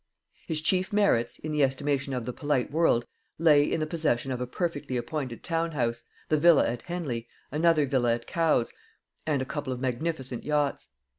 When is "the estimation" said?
1.51-2.11